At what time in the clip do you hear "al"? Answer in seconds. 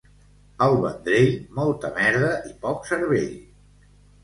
0.67-0.77